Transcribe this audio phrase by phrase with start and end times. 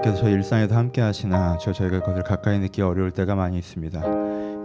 [0.00, 4.00] 하나님께서 저희 일상에도 함께 하시나 저 저희가 그것을 가까이 느끼기 어려울 때가 많이 있습니다.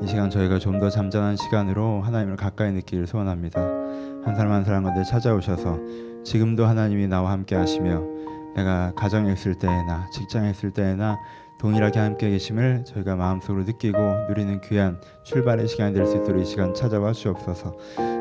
[0.04, 3.62] 이 시간 저희가 좀 더 잠잠한 시간으로 하나님을 가까이 느끼기를 소원합니다.
[3.62, 5.80] 한 사람 한 사람 가운데 찾아오셔서
[6.24, 8.02] 지금도 하나님이 나와 함께 하시며
[8.56, 11.18] 내가 가정에 있을 때나 직장에 있을 때나
[11.60, 13.98] 동일하게 함께 계심을 저희가 마음속으로 느끼고
[14.30, 17.76] 누리는 귀한 출발의 시간이 될 수 있도록 이 시간 찾아와 주옵소서.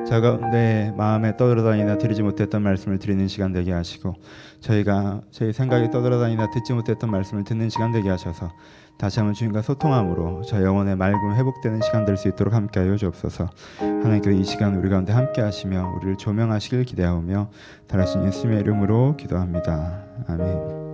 [0.07, 4.14] 저 가운데 마음에 떠돌아다니나 드리지 못했던 말씀을 드리는 시간 되게 하시고
[4.61, 8.53] 저희가 저희 생각에 떠돌아다니나 듣지 못했던 말씀을 듣는 시간 되게 하셔서
[8.98, 13.50] 다시 한번 주님과 소통함으로 저 영혼의 맑음 회복되는 시간 될 수 있도록 함께하여 주옵소서.
[13.80, 17.50] 하나님께서 이 시간 우리 가운데 함께하시며 우리를 조명하시길 기대하오며
[17.89, 20.05] 달하신 예수님의 이름으로 기도합니다.
[20.29, 20.85] 아멘.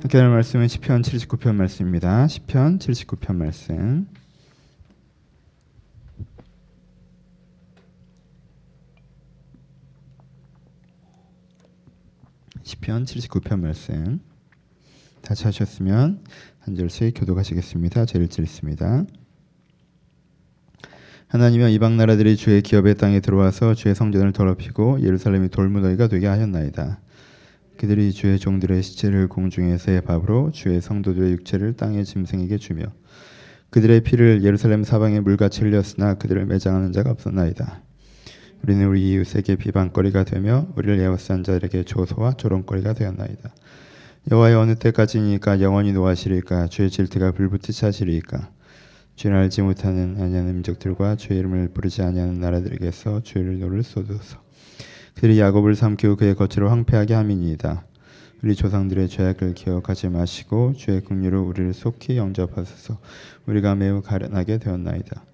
[0.00, 2.26] 함께 할 말씀은 시편 79편 말씀입니다.
[2.26, 4.08] 시편 79편 말씀.
[12.64, 14.20] 시편 79편 말씀.
[15.20, 16.22] 다시 하셨으면
[16.60, 18.04] 한 절씩 교독하시겠습니다.
[18.06, 19.04] 제 1절 있습니다.
[21.26, 27.00] 하나님여 이방 나라들이 주의 기업의 땅에 들어와서 주의 성전을 더럽히고 예루살렘이 돌무더기가 되게 하셨나이다.
[27.78, 32.84] 그들이 주의 종들의 시체를 공중에서의 밥으로 주의 성도들의 육체를 땅의 짐승에게 주며
[33.70, 37.82] 그들의 피를 예루살렘 사방에 물같이 흘렸으나 그들을 매장하는 자가 없었나이다.
[38.62, 43.50] 우리는 우리 이웃에게 비방거리가 되며 우리를 에워싼 자들에게 조소와 조롱거리가 되었나이다.
[44.30, 46.68] 여호와여 어느 때까지니이까 영원히 노하시리까?
[46.68, 48.50] 주의 질투가 불붙듯 하시리이까?
[49.16, 54.38] 주를 알지 못하는 아니하는 민족들과 주의 이름을 부르지 아니하는 나라들에게서 주를 노를 쏟으소
[55.14, 57.84] 그들이 야곱을 삼키고 그의 거처를 황폐하게 함이니이다.
[58.42, 62.98] 우리 조상들의 죄악을 기억하지 마시고 주의 긍휼로 우리를 속히 영접하소서.
[63.46, 65.24] 우리가 매우 가련하게 되었나이다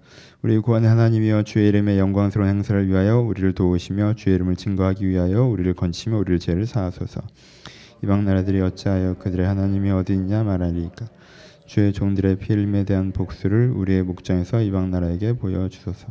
[0.41, 5.73] 우리 구원의 하나님이여 주의 이름의 영광스러운 행사를 위하여 우리를 도우시며 주의 이름을 증거하기 위하여 우리를
[5.73, 7.21] 건치며 우리를 죄를 사하소서
[8.03, 11.07] 이방 나라들이 어찌하여 그들의 하나님이 어디 있냐 말하리까
[11.69, 16.07] 주의 종들의 피임에 대한 복수를 우리의 목장에서 이방 나라에게 보여 주소서.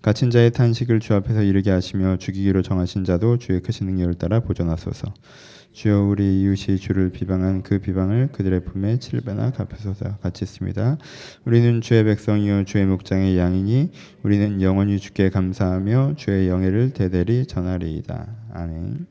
[0.00, 5.12] 갇힌 자의 탄식을 주 앞에서 이르게 하시며 죽이기로 정하신 자도 주의 크신 능력을 따라 보존하소서.
[5.72, 10.98] 주여 우리 이웃이 주를 비방한 그 비방을 그들의 품에 칠배나 갚으소서 같이 있습니다.
[11.44, 13.92] 우리는 주의 백성이요 주의 목장의 양이니
[14.22, 18.26] 우리는 영원히 주께 감사하며 주의 영예를 대대리 전하리이다.
[18.54, 19.06] 아멘.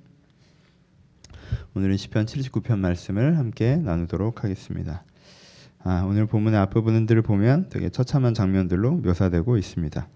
[1.75, 5.03] 오늘은 시편 79편 말씀을 함께 나누도록 하겠습니다.
[5.83, 10.07] 아, 오늘 본문의 앞부분들을 보면 되게 처참한 장면들로 묘사되고 있습니다.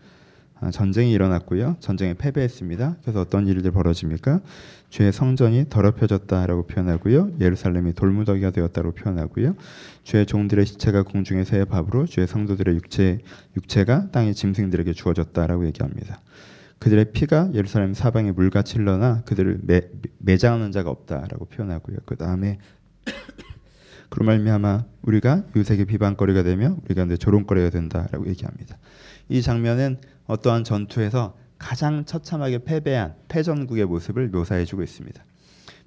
[0.61, 1.77] 아, 전쟁이 일어났고요.
[1.79, 2.97] 전쟁에 패배했습니다.
[3.01, 4.41] 그래서 어떤 일들 벌어집니까?
[4.89, 7.31] 주의 성전이 더럽혀졌다라고 표현하고요.
[7.39, 9.55] 예루살렘이 돌무더기가 되었다고 표현하고요.
[10.03, 13.19] 주의 종들의 시체가 공중에 새의 밥으로 주의 성도들의 육체
[13.57, 16.21] 육체가 땅의 짐승들에게 주어졌다라고 얘기합니다.
[16.77, 19.81] 그들의 피가 예루살렘 사방에 물같이 흘러나 그들을 매,
[20.19, 21.97] 매장하는 자가 없다라고 표현하고요.
[22.05, 22.59] 그 다음에
[24.11, 28.77] 그런 말미암아 우리가 유색의 비방거리가 되며 우리가 이제 조롱거리가 된다라고 얘기합니다.
[29.29, 35.23] 이 장면은 어떠한 전투에서 가장 처참하게 패배한 패전국의 모습을 묘사해주고 있습니다.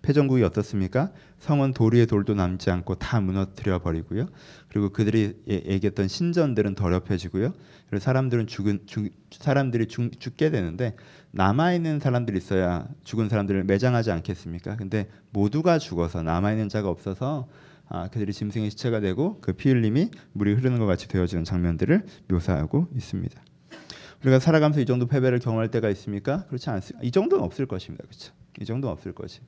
[0.01, 1.13] 패전국이 어떻습니까?
[1.39, 4.29] 성은 돌 위에 돌도 남지 않고 다 무너뜨려 버리고요.
[4.69, 7.53] 그리고 그들이 예, 얘기했던 신전들은 더럽혀지고요.
[7.91, 10.97] 그리고 사람들은 죽은 죽, 사람들이 죽, 죽게 되는데
[11.33, 14.77] 남아 있는 사람들이 있어야 죽은 사람들을 매장하지 않겠습니까?
[14.77, 17.49] 근데 모두가 죽어서 남아 있는 자가 없어서
[17.89, 22.89] 아, 그들이 짐승의 시체가 되고 그 피 흘림이 물이 흐르는 것 같이 되어지는 장면들을 묘사하고
[22.95, 23.43] 있습니다.
[24.23, 26.47] 우리가 살아가면서 이 정도 패배를 경험할 때가 있습니까?
[26.47, 27.07] 그렇지 않습니다.
[27.07, 28.05] 이 정도는 없을 것입니다.
[28.07, 28.33] 그렇죠?
[28.61, 29.41] 이 정도는 없을 것이.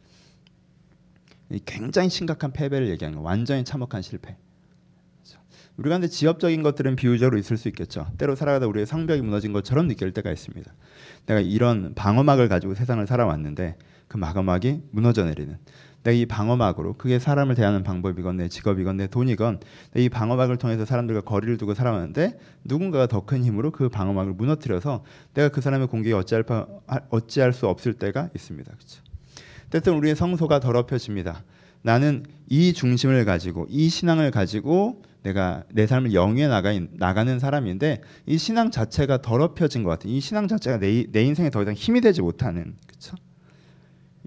[1.65, 4.37] 굉장히 심각한 패배를 얘기하는 거, 완전히 참혹한 실패.
[5.23, 5.41] 그렇죠?
[5.77, 8.07] 우리가 근데 지엽적인 것들은 비유적으로 있을 수 있겠죠.
[8.19, 10.71] 때로 살아가다 우리의 성벽이 무너진 것처럼 느낄 때가 있습니다.
[11.27, 15.57] 내가 이런 방어막을 가지고 세상을 살아왔는데 그 방어막이 무너져 내리는.
[16.06, 19.59] 내가 이 방어막으로 그게 사람을 대하는 방법이건 내 직업이건 내 돈이건
[19.97, 25.03] 이 방어막을 통해서 사람들과 거리를 두고 살아왔는데 누군가가 더 큰 힘으로 그 방어막을 무너뜨려서
[25.34, 26.44] 내가 그 사람의 공격에 어찌할,
[27.11, 28.72] 어찌할 수 없을 때가 있습니다.
[28.72, 29.03] 그렇죠?
[29.71, 31.43] 때때로 우리의 성소가 더럽혀집니다.
[31.83, 38.38] 나는 이 중심을 가지고 이 신앙을 가지고 내가 내 삶을 영위해 나가, 나가는 사람인데 이
[38.38, 40.12] 신앙 자체가 더럽혀진 것 같아요.
[40.12, 43.17] 이 신앙 자체가 내, 내 인생에 더 이상 힘이 되지 못하는 그렇죠?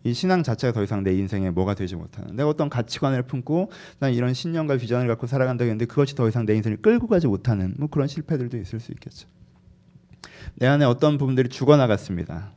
[0.03, 4.13] 이 신앙 자체가 더 이상 내 인생에 뭐가 되지 못하는 내가 어떤 가치관을 품고 난
[4.13, 7.89] 이런 신념과 비전을 갖고 살아간다고 했는데 그것이 더 이상 내 인생을 끌고 가지 못하는 뭐
[7.89, 9.27] 그런 실패들도 있을 수 있겠죠.
[10.55, 12.51] 내 안에 어떤 부분들이 죽어나갔습니다.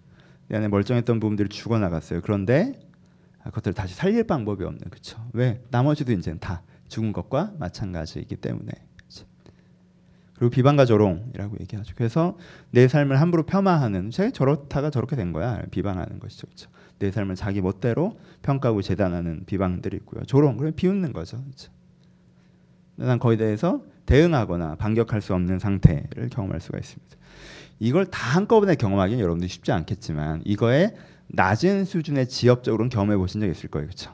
[0.48, 2.20] 내 안에 멀쩡했던 부분들이 죽어나갔어요.
[2.22, 2.78] 그런데
[3.44, 5.18] 그것들을 다시 살릴 방법이 없는 그렇죠.
[5.32, 5.62] 왜?
[5.70, 8.70] 나머지도 이제 다 죽은 것과 마찬가지이기 때문에.
[10.42, 11.94] 그리고 비방과 조롱이라고 얘기하죠.
[11.96, 12.36] 그래서
[12.72, 16.48] 내 삶을 함부로 폄하하는 제 저렇다가 저렇게 된 거야 비방하는 것이죠.
[16.48, 16.68] 그렇죠?
[16.98, 20.24] 내 삶을 자기 멋대로 평가하고 재단하는 비방들이 있고요.
[20.24, 21.40] 조롱 그럼 비웃는 거죠.
[21.44, 21.70] 그렇죠?
[22.96, 27.16] 난 거기에 대해서 대응하거나 반격할 수 없는 상태를 경험할 수가 있습니다.
[27.78, 30.96] 이걸 다 한꺼번에 경험하기는 여러분들 쉽지 않겠지만 이거에
[31.28, 33.86] 낮은 수준의 지엽적으로는 경험해 보신 적 있을 거예요.
[33.86, 34.10] 그렇죠?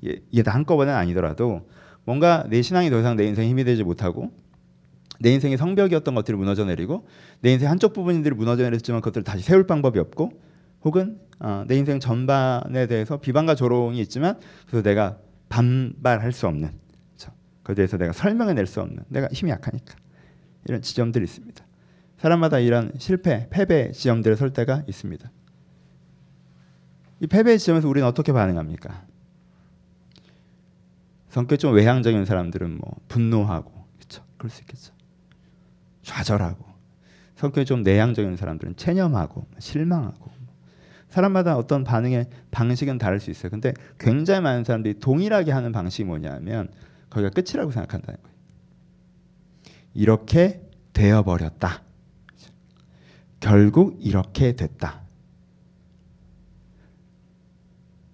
[0.00, 1.68] 이게 다 한꺼번에는 아니더라도
[2.04, 4.45] 뭔가 내 신앙이 더 이상 내 인생에 힘이 되지 못하고
[5.20, 7.06] 내 인생의 성벽이었던 것들이 무너져 내리고
[7.40, 10.32] 내 인생 한쪽 부분들이 무너져 내렸지만 그것들을 다시 세울 방법이 없고
[10.82, 15.18] 혹은 어, 내 인생 전반에 대해서 비방과 조롱이 있지만 그래서 내가
[15.48, 16.70] 반발할 수 없는
[17.16, 17.32] 그렇죠?
[17.62, 19.94] 그에 대해서 내가 설명해 낼 수 없는 내가 힘이 약하니까
[20.68, 21.64] 이런 지점들이 있습니다.
[22.18, 25.30] 사람마다 이런 실패, 패배 지점들에 설 때가 있습니다.
[27.20, 29.04] 이 패배 지점에서 우리는 어떻게 반응합니까?
[31.28, 34.24] 성격 좀 외향적인 사람들은 뭐 분노하고 그렇죠.
[34.38, 34.95] 그럴 수 있겠죠.
[36.06, 36.64] 좌절하고
[37.34, 40.30] 성격이 좀 내향적인 사람들은 체념하고 실망하고
[41.08, 43.50] 사람마다 어떤 반응의 방식은 다를 수 있어요.
[43.50, 46.68] 근데 굉장히 많은 사람들이 동일하게 하는 방식이 뭐냐면
[47.10, 48.36] 거기가 끝이라고 생각한다는 거예요.
[49.94, 50.62] 이렇게
[50.92, 51.82] 되어 버렸다.
[53.40, 55.02] 결국 이렇게 됐다.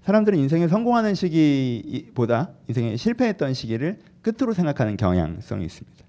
[0.03, 6.05] 사람들은 인생에 성공하는 시기보다 인생에 실패했던 시기를 끝으로 생각하는 경향성이 있습니다.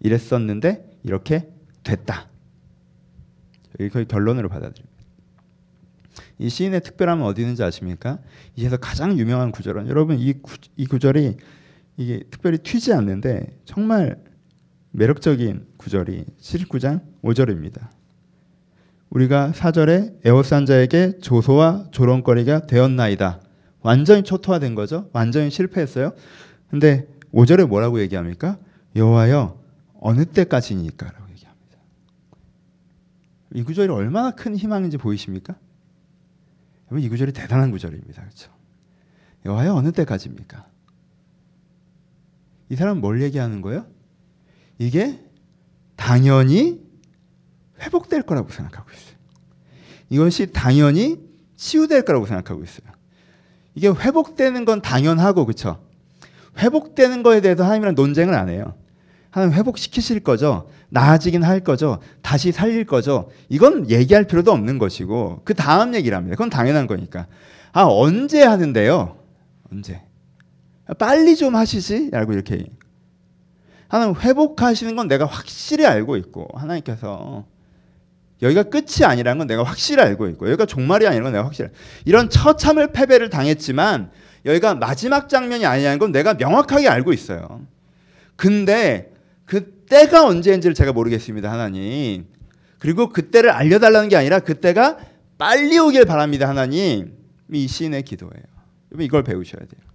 [0.00, 1.48] 이랬었는데 이렇게
[1.82, 2.28] 됐다.
[3.92, 4.90] 거의 결론으로 받아들입니다.
[6.38, 8.18] 이 시인의 특별함은 어디 있는지 아십니까?
[8.56, 11.36] 이 시에서 가장 유명한 구절은 여러분 이, 구, 이 구절이
[11.96, 14.22] 이게 특별히 튀지 않는데 정말
[14.92, 17.88] 매력적인 구절이 79장 5절입니다.
[19.10, 23.40] 우리가 사절에 에워싼 자에게 조소와 조롱거리가 되었나이다.
[23.82, 25.10] 완전히 초토화된 거죠.
[25.12, 26.12] 완전히 실패했어요.
[26.70, 28.58] 근데 5절에 뭐라고 얘기합니까?
[28.96, 29.59] 여호와여
[30.00, 31.78] 어느 때까지니까라고 얘기합니다.
[33.54, 35.56] 이 구절이 얼마나 큰 희망인지 보이십니까?
[36.98, 38.22] 이 구절이 대단한 구절입니다.
[38.22, 38.50] 그렇죠?
[39.44, 40.66] 여호와여 어느 때까지입니까?
[42.70, 43.86] 이 사람은 뭘 얘기하는 거예요?
[44.78, 45.20] 이게
[45.96, 46.80] 당연히
[47.80, 49.16] 회복될 거라고 생각하고 있어요.
[50.08, 51.20] 이것이 당연히
[51.56, 52.90] 치유될 거라고 생각하고 있어요.
[53.74, 55.84] 이게 회복되는 건 당연하고 그렇죠?
[56.58, 58.74] 회복되는 거에 대해서 하나님이랑 논쟁을 안 해요.
[59.30, 60.68] 하나님 회복시키실 거죠.
[60.88, 62.00] 나아지긴 할 거죠.
[62.20, 63.30] 다시 살릴 거죠.
[63.48, 66.34] 이건 얘기할 필요도 없는 것이고 그 다음 얘기를 합니다.
[66.34, 67.26] 그건 당연한 거니까.
[67.72, 69.16] 아 언제 하는데요?
[69.72, 70.02] 언제?
[70.98, 72.10] 빨리 좀 하시지?
[72.10, 72.66] 라고 이렇게
[73.86, 77.44] 하나님 회복하시는 건 내가 확실히 알고 있고 하나님께서
[78.42, 81.70] 여기가 끝이 아니라는 건 내가 확실히 알고 있고 여기가 종말이 아니라는 건 내가 확실히
[82.04, 84.10] 이런 처참을 패배를 당했지만
[84.44, 87.60] 여기가 마지막 장면이 아니라는 건 내가 명확하게 알고 있어요.
[88.36, 89.09] 근데 그
[89.90, 92.26] 때가 언제인지를 제가 모르겠습니다, 하나님.
[92.78, 94.98] 그리고 그때를 알려달라는 게 아니라 그때가
[95.36, 97.12] 빨리 오길 바랍니다, 하나님.
[97.52, 98.44] 이 시인의 기도예요.
[98.98, 99.90] 이걸 배우셔야 돼요.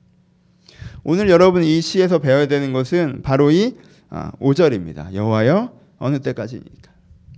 [1.03, 3.75] 오늘 여러분 이 시에서 배워야 되는 것은 바로 이
[4.11, 5.07] 5절입니다.
[5.07, 6.91] 아, 여호와여 어느 때까지니까.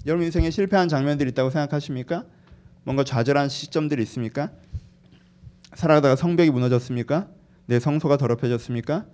[0.07, 2.25] 여러분 인생에 실패한 장면들이 있다고 생각하십니까?
[2.83, 4.51] 뭔가 좌절한 시점들이 있습니까?
[5.75, 7.27] 살아가다가 성벽이 무너졌습니까?
[7.65, 9.06] 내 성소가 더럽혀졌습니까?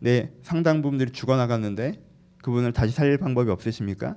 [0.00, 2.09] 내 상당 부분들이 죽어나갔는데
[2.42, 4.16] 그분을 다시 살릴 방법이 없으십니까?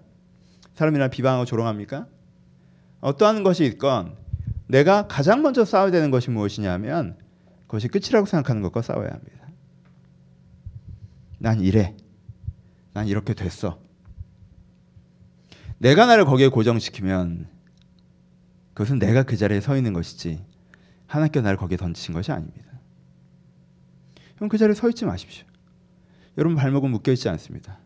[0.76, 2.08] 사람이나 비방하고 조롱합니까?
[3.02, 4.16] 어떠한 것이 있건
[4.68, 7.18] 내가 가장 먼저 싸워야 되는 것이 무엇이냐면
[7.68, 9.48] 그것이 끝이라고 생각하는 것과 싸워야 합니다.
[11.40, 11.96] 난 이래.
[12.94, 13.82] 난 이렇게 됐어.
[15.80, 17.50] 내가 나를 거기에 고정시키면
[18.74, 20.44] 그것은 내가 그 자리에 서 있는 것이지
[21.08, 22.80] 하나님께 나를 거기에 던지신 것이 아닙니다.
[24.36, 25.46] 그럼 그 자리에 서 있지 마십시오.
[26.38, 27.83] 여러분 발목은 묶여 있지 않습니다.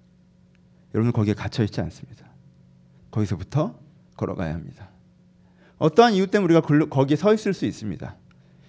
[0.94, 2.26] 여러분 거기에 갇혀 있지 않습니다.
[3.12, 3.80] 거기서부터
[4.16, 4.90] 걸어가야 합니다.
[5.78, 8.16] 어떠한 이유 때문에 우리가 거기에 서 있을 수 있습니다.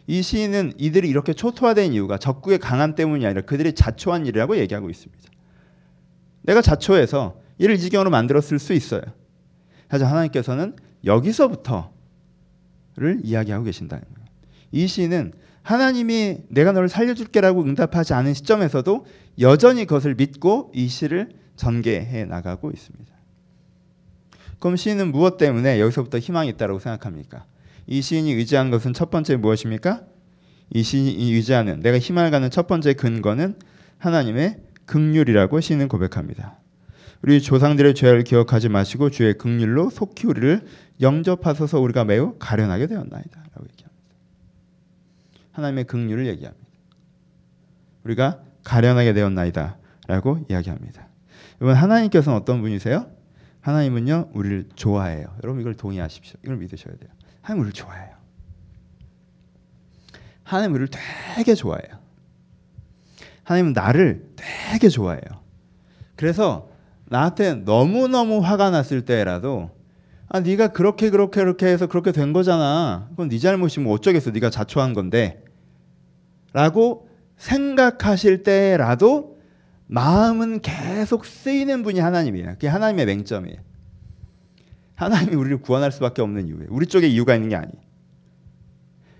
[0.06, 5.30] 이 시인은 이들이 이렇게 초토화된 이유가 적국의 강함 때문이 아니라 그들이 자초한 일이라고 얘기하고 있습니다.
[6.42, 9.02] 내가 자초해서 이를 이 지경으로 만들었을 수 있어요.
[9.88, 11.90] 하지만 하나님께서는 여기서부터를
[13.22, 14.28] 이야기하고 계신다는 거예요.
[14.72, 15.32] 이 시는
[15.62, 19.04] 하나님이 내가 너를 살려줄게라고 응답하지 않은 시점에서도
[19.40, 23.12] 여전히 그것을 믿고 이 시를 전개해 나가고 있습니다.
[24.58, 27.44] 그럼 시인은 무엇 때문에 여기서부터 희망이 있다고 생각합니까?
[27.86, 30.02] 이 시인이 의지한 것은 첫 번째 무엇입니까?
[30.70, 33.56] 이 시인이 의지하는 내가 희망을 가는 첫 번째 근거는
[33.98, 36.58] 하나님의 극률이라고 시인은 고백합니다.
[37.22, 40.66] 우리 조상들의 죄를 기억하지 마시고 주의 극률로 속히 우리를
[41.00, 43.98] 영접하소서 우리가 매우 가련하게 되었나이다라고 얘기합니다.
[45.52, 46.66] 하나님의 극률을 얘기합니다.
[48.04, 51.07] 우리가 가련하게 되었나이다라고 이야기합니다.
[51.60, 53.06] 여러분 하나님께서는 어떤 분이세요?
[53.60, 55.26] 하나님은요 우리를 좋아해요.
[55.42, 56.38] 여러분 이걸 동의하십시오.
[56.44, 57.10] 이걸 믿으셔야 돼요.
[57.42, 58.16] 하나님 우리를 좋아해요.
[60.44, 60.88] 하나님 우리를
[61.36, 61.98] 되게 좋아해요.
[63.44, 65.22] 하나님은 나를 되게 좋아해요.
[66.16, 66.70] 그래서
[67.06, 69.70] 나한테 너무 너무 화가 났을 때라도
[70.28, 73.06] 아 네가 그렇게 그렇게 그렇게 해서 그렇게 된 거잖아.
[73.10, 74.30] 그건 네 잘못이면 뭐 어쩌겠어.
[74.30, 75.42] 네가 자초한 건데.
[76.52, 79.37] 라고 생각하실 때라도
[79.88, 82.50] 마음은 계속 쓰이는 분이 하나님이에요.
[82.52, 83.58] 그게 하나님의 맹점이에요.
[84.94, 86.66] 하나님이 우리를 구원할 수밖에 없는 이유예요.
[86.70, 87.80] 우리 쪽에 이유가 있는 게 아니에요.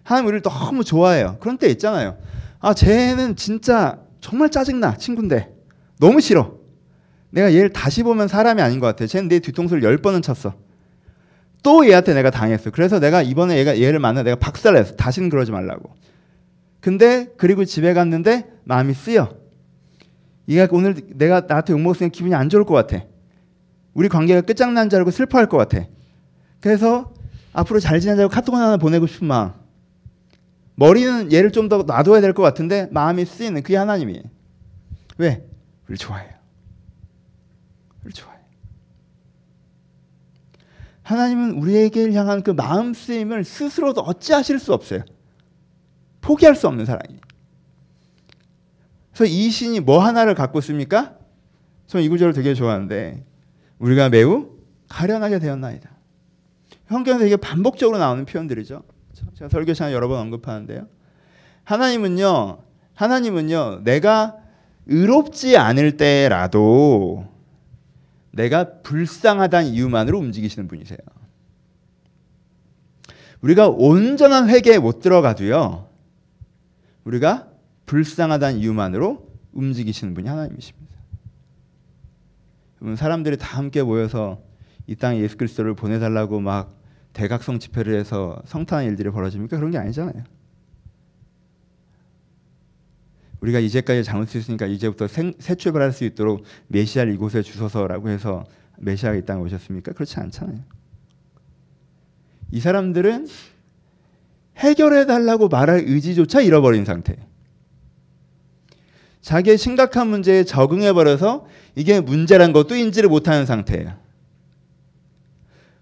[0.03, 1.39] 하나님 우리를 너무 좋아해요.
[1.41, 2.19] 그런 때 있잖아요.
[2.61, 4.97] 아, 쟤는 진짜 정말 짜증나.
[4.97, 5.55] 친구인데.
[6.01, 6.55] 너무 싫어.
[7.31, 9.07] 내가 얘를 다시 보면 사람이 아닌 것 같아.
[9.07, 10.55] 쟤는 내 뒤통수를 열 번은 쳤어.
[11.63, 12.71] 또 얘한테 내가 당했어.
[12.71, 14.97] 그래서 내가 이번에 얘가 얘를 만나 내가 박살냈어.
[14.97, 15.95] 다시는 그러지 말라고.
[16.81, 19.48] 근데 그리고 집에 갔는데 마음이 쓰여.
[20.49, 23.05] 얘가 오늘 내가 나한테 욕 먹었으면 기분이 안 좋을 것 같아.
[23.95, 25.87] 우리 관계가 끝장난 줄 알고 슬퍼할 것 같아.
[26.61, 27.13] 그래서
[27.53, 29.53] 앞으로 잘 지내자고 카톡 하나 보내고 싶은 마음.
[30.77, 34.23] 머리는 얘를 좀 더 놔둬야 될 것 같은데 마음이 쓰이는 그게 하나님이에요.
[35.19, 35.45] 왜?
[35.89, 36.31] 우리 좋아해요.
[38.05, 38.39] 우리 좋아해요.
[41.03, 45.03] 하나님은 우리에게 향한 그 마음 쓰임을 스스로도 어찌하실 수 없어요.
[46.21, 47.19] 포기할 수 없는 사랑이.
[49.19, 51.17] 그래서 이 신이 뭐 하나를 갖고 있습니까?
[51.89, 53.25] 저는 이 구절을 되게 좋아하는데
[53.81, 54.51] 우리가 매우
[54.89, 55.91] 가련하게 되었나이다.
[56.89, 58.85] 성경에서 이게 반복적으로 나오는 표현들이죠.
[59.35, 60.87] 제가 설교 시간에 여러 번 언급하는데요.
[61.65, 62.59] 하나님은요,
[62.95, 64.37] 하나님은요, 내가
[64.87, 67.27] 의롭지 않을 때라도
[68.31, 70.99] 내가 불쌍하다는 이유만으로 움직이시는 분이세요.
[73.41, 75.89] 우리가 온전한 회개에 못 들어가도요,
[77.03, 77.48] 우리가
[77.89, 80.97] 불쌍하다는 이유만으로 움직이시는 분이 하나님이십니다.
[82.97, 84.41] 사람들이 다 함께 모여서
[84.87, 86.79] 이 땅에 예수 그리스도를 보내달라고 막
[87.13, 89.57] 대각성 집회를 해서 성탄한 일들이 벌어집니까?
[89.57, 90.23] 그런 게 아니잖아요.
[93.41, 98.45] 우리가 이제까지 잘못했으니까 이제부터 생, 새 출발할 수 있도록 메시아를 이곳에 주소서라고 해서
[98.77, 99.93] 메시아가 이 땅에 오셨습니까?
[99.93, 100.61] 그렇지 않잖아요.
[102.51, 103.27] 이 사람들은
[104.57, 107.28] 해결해 달라고 말할 의지조차 잃어버린 상태.
[109.21, 113.97] 자기의 심각한 문제에 적응해 버려서 이게 문제란 것도 인지를 못하는 상태예요.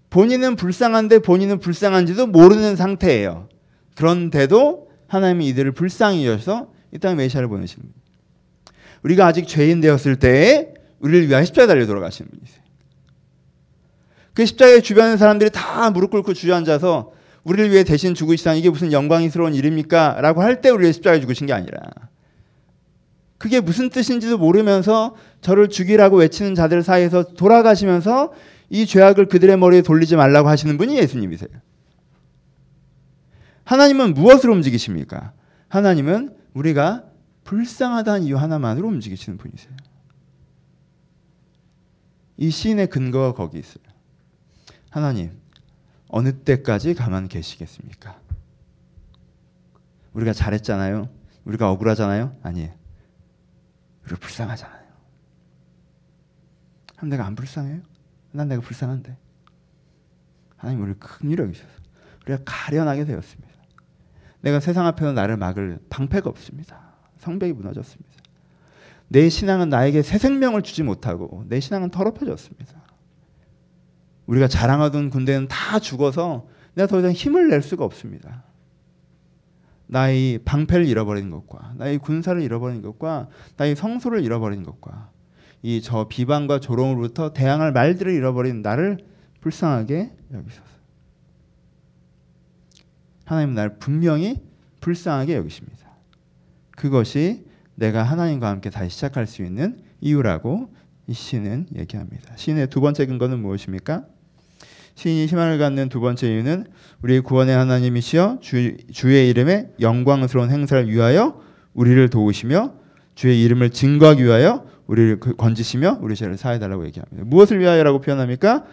[0.09, 3.49] 본인은 불쌍한데 본인은 불쌍한지도 모르는 상태예요.
[3.95, 7.93] 그런데도 하나님이 이들을 불쌍히 여셔서 이 땅에 메시아를 보내시는 분.
[9.03, 12.61] 우리가 아직 죄인 되었을 때에 우리를 위하여 십자가에 달려 돌아가시는 분이세요.
[14.33, 17.11] 그 십자가의 주변의 사람들이 다 무릎 꿇고 주저앉아서
[17.43, 20.19] 우리를 위해 대신 죽으시다 이게 무슨 영광스러운 일입니까?
[20.21, 21.79] 라고 할 때 우리를 십자가에 죽으신 게 아니라
[23.37, 28.33] 그게 무슨 뜻인지도 모르면서 저를 죽이라고 외치는 자들 사이에서 돌아가시면서
[28.69, 31.49] 이 죄악을 그들의 머리에 돌리지 말라고 하시는 분이 예수님이세요.
[33.63, 35.33] 하나님은 무엇으로 움직이십니까?
[35.67, 37.03] 하나님은 우리가
[37.43, 39.73] 불쌍하다는 이유 하나만으로 움직이시는 분이세요.
[42.37, 43.83] 이 시인의 근거가 거기 있어요.
[44.89, 45.31] 하나님,
[46.07, 48.19] 어느 때까지 가만 계시겠습니까?
[50.13, 51.09] 우리가 잘했잖아요.
[51.45, 52.35] 우리가 억울하잖아요.
[52.41, 52.71] 아니에요.
[54.07, 54.87] 우리 불쌍하잖아요.
[56.95, 57.81] 한 내가 안 불쌍해요?
[58.31, 59.17] 난 내가 불쌍한데.
[60.55, 61.69] 하나님 우리를 큰일 여기셔서
[62.25, 63.53] 우리가 가련하게 되었습니다.
[64.41, 66.93] 내가 세상 앞에서 나를 막을 방패가 없습니다.
[67.19, 68.09] 성벽이 무너졌습니다.
[69.09, 72.73] 내 신앙은 나에게 새 생명을 주지 못하고 내 신앙은 더럽혀졌습니다.
[74.25, 78.43] 우리가 자랑하던 군대는 다 죽어서 내가 더 이상 힘을 낼 수가 없습니다.
[79.87, 85.11] 나의 방패를 잃어버린 것과 나의 군사를 잃어버린 것과 나의 성소를 잃어버린 것과
[85.63, 88.99] 이 저 비방과 조롱으로부터 대항할 말들을 잃어버린 나를
[89.41, 90.67] 불쌍하게 여기소서.
[93.25, 94.41] 하나님 나를 분명히
[94.81, 95.87] 불쌍하게 여기십니다.
[96.71, 100.73] 그것이 내가 하나님과 함께 다시 시작할 수 있는 이유라고
[101.07, 102.35] 이 시는 얘기합니다.
[102.35, 104.05] 시인의 두 번째 근거는 무엇입니까?
[104.97, 106.65] 시인이 희망을 갖는 두 번째 이유는
[107.03, 111.39] 우리 구원의 하나님이시여 주, 주의 이름의 영광스러운 행사를 위하여
[111.75, 112.73] 우리를 도우시며
[113.13, 117.25] 주의 이름을 증거하기 위하여 우리를 그 건지시며 우리 죄를 사해 달라고 얘기합니다.
[117.25, 118.65] 무엇을 위하여라고 표현합니까?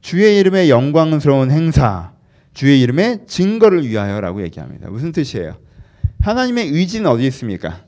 [0.00, 2.14] 주의 이름의 영광스러운 행사,
[2.52, 4.90] 주의 이름의 증거를 위하여라고 얘기합니다.
[4.90, 5.56] 무슨 뜻이에요?
[6.20, 7.84] 하나님의 의지는 어디 있습니까?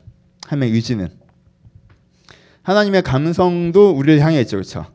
[0.47, 1.09] 하나님의 의지는
[2.62, 4.87] 하나님의 감성도 우리를 향해 있죠, 그렇죠?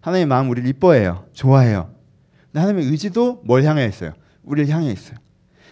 [0.00, 1.99] 하나님의 마음 우리를 이뻐해요, 좋아해요.
[2.54, 4.12] 하나님의 의지도 뭘 향해 있어요?
[4.42, 5.16] 우리를 향해 있어요.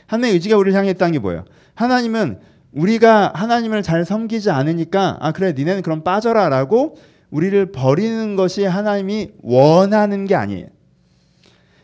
[0.07, 1.45] 하나님의 의지가 우리를 향해 있다는 게 뭐예요?
[1.75, 2.39] 하나님은
[2.73, 6.97] 우리가 하나님을 잘 섬기지 않으니까 아 그래 니네는 그럼 빠져라라고
[7.31, 10.67] 우리를 버리는 것이 하나님이 원하는 게 아니에요.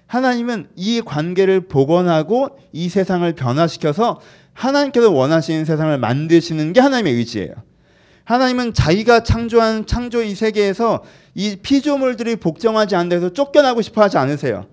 [0.06, 4.20] 하나님은 이 관계를 복원하고 이 세상을 변화시켜서
[4.52, 7.54] 하나님께서 원하시는 세상을 만드시는 게 하나님의 의지예요.
[8.24, 11.02] 하나님은 자기가 창조한 창조 이 세계에서
[11.34, 14.66] 이 피조물들이 복종하지 않는 데서 쫓겨나고 싶어 하지 않으세요.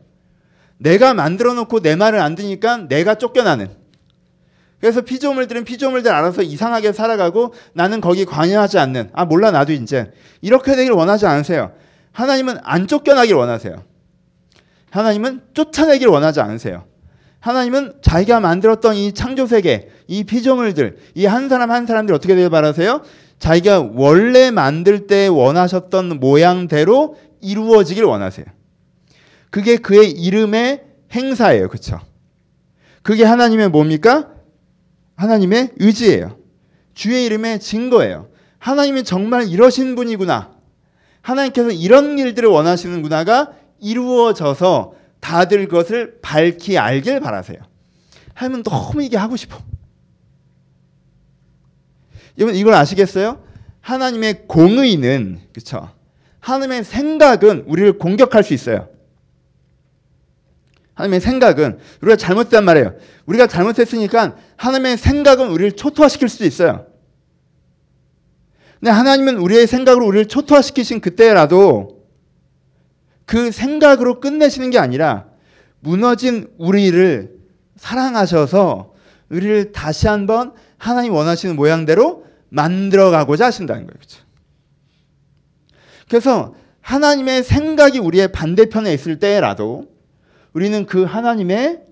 [0.82, 3.70] 내가 만들어 놓고 내 말을 안 듣니까 내가 쫓겨나는.
[4.80, 9.12] 그래서 피조물들은 피조물들 알아서 이상하게 살아가고 나는 거기 관여하지 않는.
[9.14, 10.12] 아, 몰라, 나도 이제.
[10.42, 11.74] 이렇게 되길 원하지 않으세요.
[12.14, 13.84] 하나님은 안 쫓겨나길 원하세요.
[14.90, 16.86] 하나님은 쫓아내길 원하지 않으세요.
[17.42, 22.50] 하나님은 자기가 만들었던 이 창조 세계, 이 피조물들, 이 한 사람 한 사람들이 어떻게 되길
[22.50, 23.02] 바라세요?
[23.38, 28.46] 자기가 원래 만들 때 원하셨던 모양대로 이루어지길 원하세요.
[29.52, 31.68] 그게 그의 이름의 행사예요.
[31.68, 32.00] 그렇죠?
[33.04, 34.32] 그게 하나님의 뭡니까?
[35.16, 36.38] 하나님의 의지예요.
[36.96, 38.30] 주의 이름의 증거예요.
[38.58, 40.52] 하나님이 정말 이러신 분이구나.
[41.22, 47.60] 하나님께서 이런 일들을 원하시는구나가 이루어져서 다들 그것을 밝히 알길 바라세요.
[48.34, 49.58] 하면 너무 이게 하고 싶어.
[52.38, 53.44] 여러분 이걸 아시겠어요?
[53.82, 55.92] 하나님의 공의는 그렇죠.
[56.40, 58.91] 하나님의 생각은 우리를 공격할 수 있어요.
[61.02, 62.94] 하나님의 생각은 우리가 잘못된 말이에요.
[63.26, 66.86] 우리가 잘못했으니까 하나님의 생각은 우리를 초토화시킬 수도 있어요.
[68.80, 72.02] 근데 하나님은 우리의 생각으로 우리를 초토화시키신 그때라도
[73.26, 75.26] 그 생각으로 끝내시는 게 아니라
[75.80, 77.32] 무너진 우리를
[77.78, 78.94] 사랑하셔서
[79.30, 83.94] 우리를 다시 한번 하나님 원하시는 모양대로 만들어 가고자 하신다는 거예요.
[83.96, 84.24] 그렇죠?
[86.10, 89.91] 그래서 하나님의 생각이 우리의 반대편에 있을 때라도
[90.54, 91.84] 우리는 그 하나님의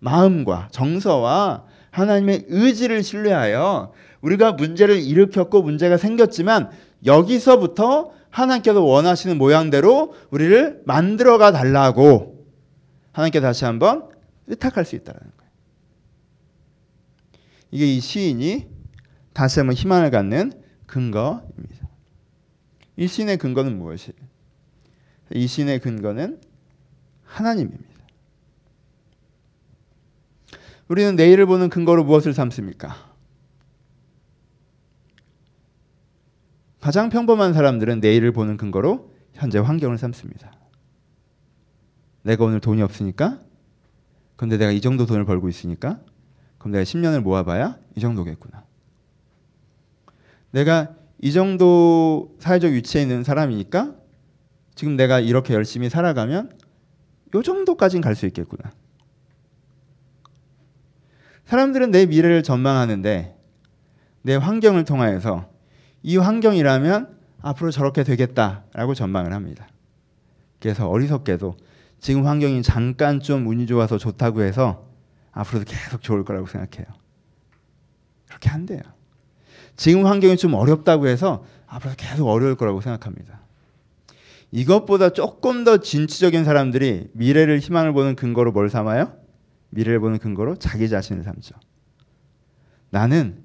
[0.00, 6.70] 마음과 정서와 하나님의 의지를 신뢰하여 우리가 문제를 일으켰고 문제가 생겼지만
[7.04, 12.44] 여기서부터 하나님께서 원하시는 모양대로 우리를 만들어가 달라고
[13.12, 14.08] 하나님께 다시 한번
[14.46, 15.50] 의탁할 수 있다는 거예요.
[17.70, 18.66] 이게 이 시인이
[19.32, 20.52] 다시 한번 희망을 갖는
[20.86, 21.88] 근거입니다.
[22.96, 24.14] 이 시인의 근거는 무엇이에요?
[25.34, 26.40] 이 시인의 근거는
[27.26, 27.84] 하나님입니다.
[30.88, 32.94] 우리는 내일을 보는 근거로 무엇을 삼습니까?
[36.80, 40.52] 가장 평범한 사람들은 내일을 보는 근거로 현재 환경을 삼습니다.
[42.22, 43.40] 내가 오늘 돈이 없으니까?
[44.36, 46.00] 근데 내가 이 정도 돈을 벌고 있으니까?
[46.58, 48.64] 그럼 내가 10년을 모아봐야 이 정도겠구나.
[50.52, 53.96] 내가 이 정도 사회적 위치에 있는 사람이니까
[54.74, 56.50] 지금 내가 이렇게 열심히 살아가면
[57.36, 58.72] 요 정도까지는 갈수 있겠구나.
[61.44, 63.36] 사람들은 내 미래를 전망하는데
[64.22, 65.48] 내 환경을 통하여서
[66.02, 69.68] 이 환경이라면 앞으로 저렇게 되겠다라고 전망을 합니다.
[70.58, 71.56] 그래서 어리석게도
[72.00, 74.86] 지금 환경이 잠깐 좀 운이 좋아서 좋다고 해서
[75.32, 76.86] 앞으로도 계속 좋을 거라고 생각해요.
[78.26, 78.80] 그렇게 한대요.
[79.76, 83.45] 지금 환경이 좀 어렵다고 해서 앞으로 계속 어려울 거라고 생각합니다.
[84.50, 89.16] 이것보다 조금 더 진취적인 사람들이 미래를 희망을 보는 근거로 뭘 삼아요?
[89.70, 91.54] 미래를 보는 근거로 자기 자신을 삼죠.
[92.90, 93.42] 나는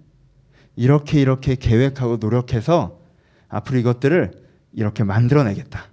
[0.76, 3.00] 이렇게 이렇게 계획하고 노력해서
[3.50, 4.32] 앞으로 이것들을
[4.74, 5.86] 이렇게 만들어내겠다.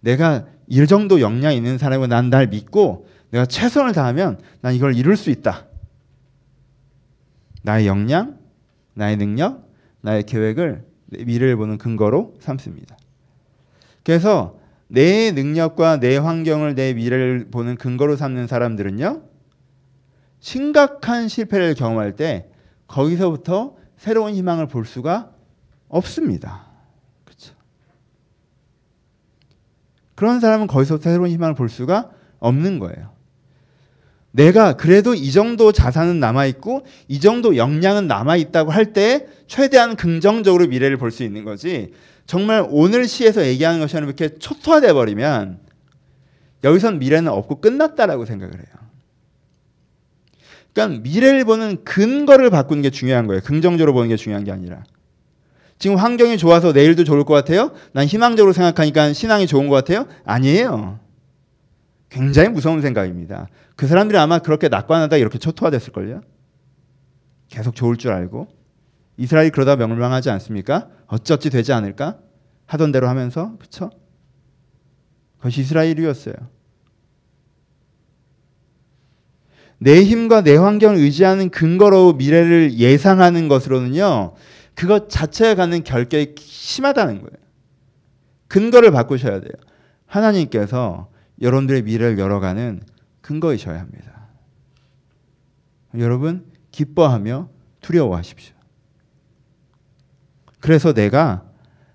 [0.00, 5.30] 내가 이 정도 역량 있는 사람은 난날 믿고 내가 최선을 다하면 난 이걸 이룰 수
[5.30, 5.66] 있다.
[7.62, 8.38] 나의 역량,
[8.94, 12.96] 나의 능력, 나의 계획을 미래를 보는 근거로 삼습니다.
[14.04, 19.22] 그래서 내 능력과 내 환경을 내 미래를 보는 근거로 삼는 사람들은요.
[20.40, 22.50] 심각한 실패를 경험할 때
[22.86, 25.32] 거기서부터 새로운 희망을 볼 수가
[25.88, 26.66] 없습니다.
[27.24, 27.54] 그렇죠?
[30.14, 33.19] 그런 사람은 거기서부터 새로운 희망을 볼 수가 없는 거예요.
[34.32, 39.96] 내가 그래도 이 정도 자산은 남아 있고 이 정도 역량은 남아 있다고 할 때 최대한
[39.96, 41.92] 긍정적으로 미래를 볼 수 있는 거지.
[42.26, 45.58] 정말 오늘 시에서 얘기하는 것처럼 이렇게 초토화돼 버리면
[46.62, 48.64] 여기선 미래는 없고 끝났다라고 생각을 해요.
[50.72, 53.40] 그러니까 미래를 보는 근거를 바꾸는 게 중요한 거예요.
[53.42, 54.84] 긍정적으로 보는 게 중요한 게 아니라.
[55.80, 57.72] 지금 환경이 좋아서 내일도 좋을 것 같아요?
[57.92, 60.06] 난 희망적으로 생각하니까 신앙이 좋은 것 같아요?
[60.24, 61.00] 아니에요.
[62.10, 63.48] 굉장히 무서운 생각입니다.
[63.80, 66.20] 그 사람들이 아마 그렇게 낙관하다 이렇게 초토화됐을걸요.
[67.48, 68.46] 계속 좋을 줄 알고
[69.16, 70.90] 이스라엘이 그러다 멸망하지 않습니까?
[71.06, 72.18] 어쩌지 되지 않을까?
[72.66, 73.88] 하던 대로 하면서 그쵸?
[75.38, 76.34] 그것이 이스라엘이었어요.
[79.78, 84.34] 내 힘과 내 환경을 의지하는 근거로 미래를 예상하는 것으로는요.
[84.74, 87.46] 그것 자체가 갖는 결격이 심하다는 거예요.
[88.46, 89.52] 근거를 바꾸셔야 돼요.
[90.04, 91.08] 하나님께서
[91.40, 92.82] 여러분들의 미래를 열어가는
[93.20, 94.28] 근거이셔야 합니다.
[95.98, 97.48] 여러분 기뻐하며
[97.80, 98.54] 두려워하십시오.
[100.60, 101.44] 그래서 내가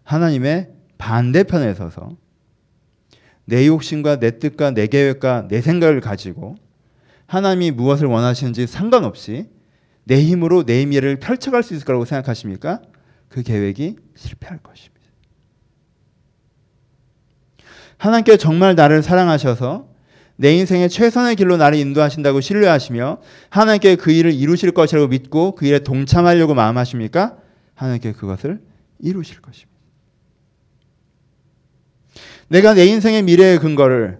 [0.03, 2.17] 하나님의 반대편에 서서
[3.45, 6.55] 내 욕심과 내 뜻과 내 계획과 내 생각을 가지고
[7.27, 9.49] 하나님이 무엇을 원하시는지 상관없이
[10.03, 12.81] 내 힘으로 내 미래를 펼쳐갈 수 있을 거라고 생각하십니까?
[13.29, 14.95] 그 계획이 실패할 것입니다.
[17.97, 19.89] 하나님께 정말 나를 사랑하셔서
[20.37, 23.19] 내 인생의 최선의 길로 나를 인도하신다고 신뢰하시며
[23.49, 27.37] 하나님께 그 일을 이루실 것이라고 믿고 그 일에 동참하려고 마음하십니까?
[27.73, 28.59] 하나님께 그것을
[28.99, 29.71] 이루실 것입니다.
[32.47, 34.19] 내가 내 인생의 미래의 근거를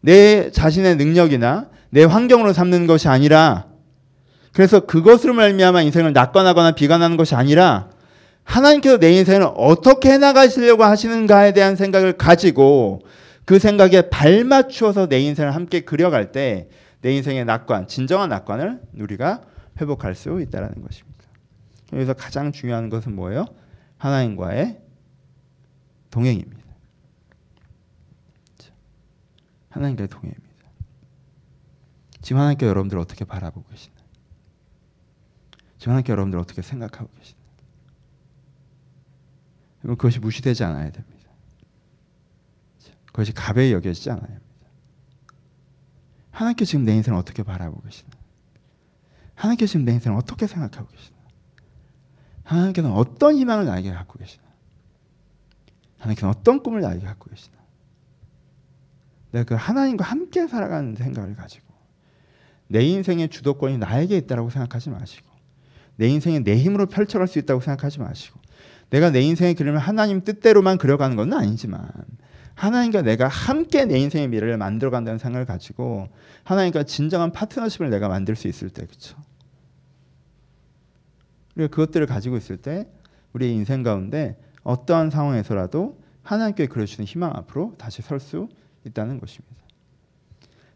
[0.00, 3.66] 내 자신의 능력이나 내 환경으로 삼는 것이 아니라
[4.52, 7.88] 그래서 그것으로 말미암아 인생을 낙관하거나 비관하는 것이 아니라
[8.44, 13.02] 하나님께서 내 인생을 어떻게 해나가시려고 하시는가에 대한 생각을 가지고
[13.44, 16.68] 그 생각에 발맞추어서 내 인생을 함께 그려갈 때
[17.02, 19.42] 내 인생의 낙관, 진정한 낙관을 우리가
[19.80, 21.24] 회복할 수 있다는 것입니다.
[21.92, 23.44] 여기서 가장 중요한 것은 뭐예요?
[23.98, 24.80] 하나님과의
[26.10, 26.62] 동행입니다.
[29.70, 30.48] 하나님과의 동행입니다.
[32.22, 33.98] 지금 하나님께 여러분들 어떻게 바라보고 계시나요?
[35.78, 37.10] 지금 하나님께 여러분들 어떻게 생각하고?
[39.84, 41.21] 여러분 그것이 무시되지 않아야 됩니다.
[43.12, 44.46] 그것이 가벼이 여겨지지 않아야 합니다.
[46.30, 48.10] 하나님께 지금 내 인생을 어떻게 바라보고 계시나?
[49.34, 51.16] 하나님께 지금 내 인생을 어떻게 생각하고 계시나?
[52.44, 54.42] 하나님께는 어떤 희망을 나에게 갖고 계시나?
[55.98, 57.56] 하나님께는 어떤 꿈을 나에게 갖고 계시나?
[59.30, 61.72] 내가 그 하나님과 함께 살아가는 생각을 가지고
[62.68, 65.30] 내 인생의 주도권이 나에게 있다고 생각하지 마시고
[65.96, 68.40] 내 인생에 내 힘으로 펼쳐갈 수 있다고 생각하지 마시고
[68.90, 71.90] 내가 내 인생의 그림을 하나님 뜻대로만 그려가는 건 아니지만
[72.54, 76.08] 하나님과 내가 함께 내 인생의 미래를 만들어간다는 생각을 가지고
[76.44, 79.16] 하나님과 진정한 파트너십을 내가 만들 수 있을 때 그렇죠.
[81.56, 82.88] 우리가 그것들을 가지고 있을 때
[83.32, 88.48] 우리의 인생 가운데 어떠한 상황에서라도 하나님께 그려주는 희망 앞으로 다시 설 수
[88.84, 89.62] 있다는 것입니다.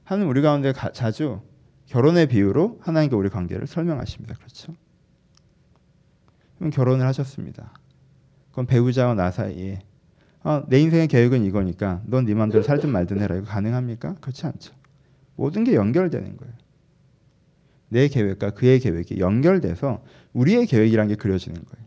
[0.05, 1.41] 하나님 우리 가운데 가, 자주
[1.87, 4.35] 결혼의 비유로 하나님과 우리 관계를 설명하십니다.
[4.35, 4.75] 그렇죠?
[6.59, 7.73] 그럼 결혼을 하셨습니다.
[8.53, 9.81] 그럼 배우자와 나 사이에
[10.47, 13.35] 어, 내 인생의 계획은 이거니까 넌 네 마음대로 살든 말든 해라.
[13.35, 14.15] 이거 가능합니까?
[14.21, 14.73] 그렇지 않죠.
[15.35, 16.55] 모든 게 연결되는 거예요.
[17.89, 20.05] 내 계획과 그의 계획이 연결돼서
[20.35, 21.87] 우리의 계획이란 게 그려지는 거예요.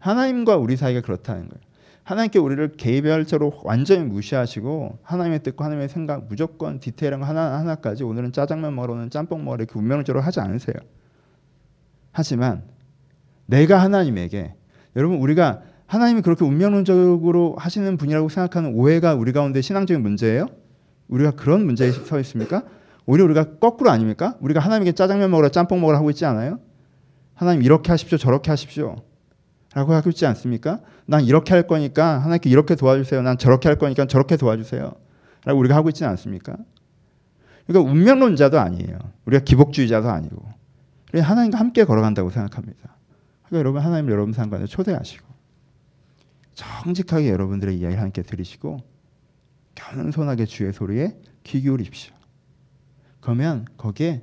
[0.00, 1.62] 하나님과 우리 사이가 그렇다는 거예요.
[2.02, 8.32] 하나님께 우리를 개별적으로 완전히 무시하시고 하나님의 뜻과 하나님의 생각 무조건 디테일한 거 하나 하나까지 오늘은
[8.32, 10.74] 짜장면 먹으러 오는 짬뽕 먹으러 이렇게 운명적으로 하지 않으세요.
[12.10, 12.64] 하지만
[13.46, 14.56] 내가 하나님에게
[14.96, 15.62] 여러분 우리가
[15.94, 20.48] 하나님이 그렇게 운명론적으로 하시는 분이라고 생각하는 오해가 우리 가운데 신앙적인 문제예요?
[21.06, 22.64] 우리가 그런 문제에 서 있습니까?
[23.06, 24.36] 오히려 우리가 거꾸로 아닙니까?
[24.40, 26.58] 우리가 하나님께 짜장면 먹으라 짬뽕 먹으라 하고 있지 않아요?
[27.34, 28.96] 하나님 이렇게 하십시오 저렇게 하십시오
[29.72, 30.80] 라고 하고 있지 않습니까?
[31.06, 33.22] 난 이렇게 할 거니까 하나님께 이렇게 도와주세요.
[33.22, 34.92] 난 저렇게 할 거니까 저렇게 도와주세요.
[35.44, 36.56] 라고 우리가 하고 있지는 않습니까?
[37.68, 38.98] 그러니까 운명론자도 아니에요.
[39.26, 40.42] 우리가 기복주의자도 아니고.
[41.14, 42.96] 하나님과 함께 걸어간다고 생각합니다.
[43.44, 45.33] 그러니까 여러분 하나님 여러분 상관에 초대하시고
[46.54, 48.78] 정직하게 여러분들의 이야기를 함께 들으시고
[49.74, 52.14] 겸손하게 주의 소리에 귀 기울이십시오.
[53.20, 54.22] 그러면 거기에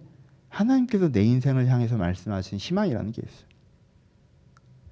[0.50, 3.48] 하나님께서 내 인생을 향해서 말씀하신 희망이라는 게 있어요.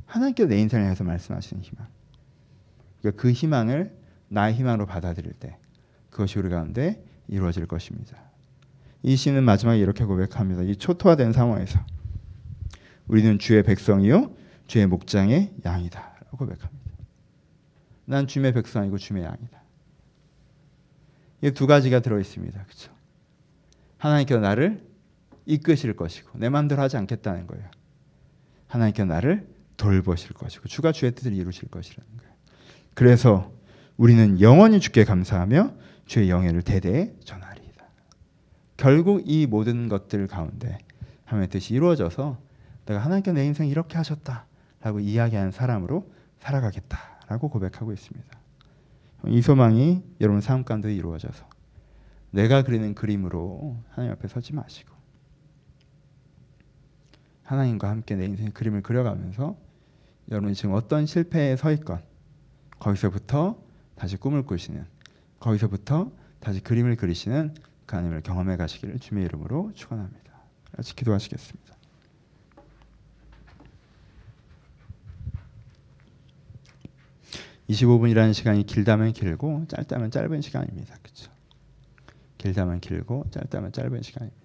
[0.06, 1.88] 하나님께서 내 인생을 향해서 말씀하시는 희망.
[2.99, 3.95] 그러니까 그 희망을
[4.28, 5.58] 나의 희망으로 받아들일 때
[6.10, 8.17] 그것이 우리 가운데 이루어질 것입니다.
[9.04, 10.63] 이 시는 마지막에 이렇게 고백합니다.
[10.63, 11.80] 이 초토화된 상황에서
[13.08, 14.36] 우리는 주의 백성이요
[14.67, 16.15] 주의 목장의 양이다.
[16.32, 16.78] 고백합니다.
[18.10, 19.62] 난 주의 백성이고 주의 양이다.
[21.43, 22.63] 이 두 가지가 들어 있습니다.
[22.63, 22.91] 그렇죠?
[23.98, 24.84] 하나님께서 나를
[25.45, 27.65] 이끄실 것이고 내 마음대로 하지 않겠다는 거예요.
[28.67, 32.34] 하나님께서 나를 돌보실 것이고 주가 주의 뜻을 이루실 것이라는 거예요.
[32.95, 33.52] 그래서
[33.95, 35.74] 우리는 영원히 주께 감사하며
[36.08, 37.86] 주의 영예를 대대에 전하리이다.
[38.76, 40.80] 결국 이 모든 것들 가운데
[41.26, 42.39] 하나님의 뜻이 이루어져서
[42.88, 47.18] 내가 하나님께 내 인생 이렇게 하셨다라고 이야기하는 사람으로 살아가겠다.
[47.29, 48.39] 라고 고백하고 있습니다.
[49.27, 51.47] 이 소망이 여러분 삶 가운데 이루어져서
[52.31, 54.93] 내가 그리는 그림으로 하나님 앞에 서지 마시고
[57.43, 59.57] 하나님과 함께 내 인생의 그림을 그려가면서
[60.31, 62.01] 여러분이 지금 어떤 실패에 서 있건
[62.79, 63.61] 거기서부터
[63.95, 64.85] 다시 꿈을 꾸시는
[65.39, 67.53] 거기서부터 다시 그림을 그리시는
[67.85, 70.31] 그 하나님을 경험해 가시기를 주님의 이름으로 축원합니다.
[70.71, 71.78] 같이 기도하시겠습니다.
[77.69, 80.95] 25분이라는 시간이 길다면 길고 짧다면 짧은 시간입니다.
[81.03, 81.32] 그렇죠?
[82.38, 84.39] 길다면 길고 짧다면 짧은 시간입니다.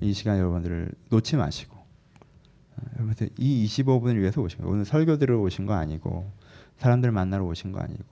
[0.00, 4.72] 이 시간 여러분들을 놓지 마시고 어, 여러분들 이 25분을 위해서 오신 거예요.
[4.72, 6.30] 오늘 설교 들으러 오신 거 아니고
[6.78, 8.04] 사람들 만나러 오신 거 아니고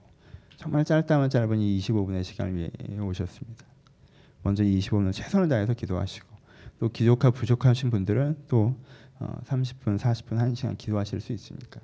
[0.55, 2.69] 정말 짧다면 짧은 이 25분의 시간을 위해
[3.01, 3.65] 오셨습니다.
[4.43, 6.27] 먼저 이 25분 최선을 다해서 기도하시고
[6.79, 8.75] 또 기독하 부족하신 분들은 또
[9.19, 11.81] 어, 30분, 40분, 1시간 기도하실 수 있으니까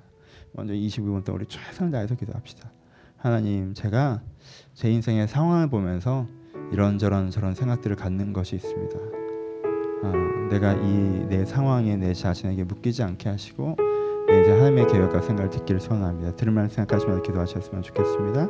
[0.56, 2.70] 먼저 25분 동안 우리 최선을 다해서 기도합시다.
[3.18, 4.22] 하나님, 제가
[4.74, 6.26] 제 인생의 상황을 보면서
[6.72, 8.98] 이런저런 저런 생각들을 갖는 것이 있습니다.
[10.04, 13.76] 아, 내가 이 내 상황에 내 자신에게 묶이지 않게 하시고
[14.28, 16.36] 내 인생 하나님의 계획과 생각을 듣기를 소원합니다.
[16.36, 18.48] 들을 만 생각하시면서 기도하셨으면 좋겠습니다.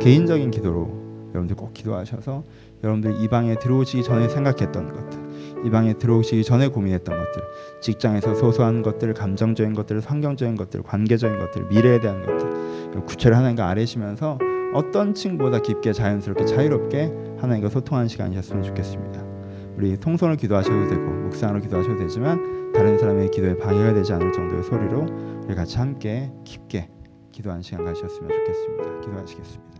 [0.00, 2.44] 개인적인 기도로 여러분들 꼭 기도하셔서
[2.82, 7.42] 여러분들 이 방에 들어오시기 전에 생각했던 것들, 이 방에 들어오시기 전에 고민했던 것들,
[7.80, 14.38] 직장에서 소소한 것들, 감정적인 것들, 환경적인 것들, 관계적인 것들, 미래에 대한 것들, 구체를 하나님과 아뢰시면서
[14.72, 19.24] 어떤 층보다 깊게 자연스럽게 자유롭게 하나님과 소통하는 시간이셨으면 좋겠습니다.
[19.76, 25.06] 우리 통성을 기도하셔도 되고 묵상으로 기도하셔도 되지만 다른 사람의 기도에 방해가 되지 않을 정도의 소리로
[25.46, 26.88] 우리 같이 함께 깊게
[27.32, 29.00] 기도하는 시간 가셨으면 좋겠습니다.
[29.00, 29.73] 기도하시겠습니다.